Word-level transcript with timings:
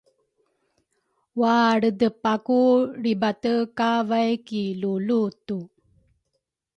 walredepaku 1.39 2.59
lribate 3.01 3.53
kavay 3.77 4.31
ki 4.47 4.63
lulutu. 4.81 5.59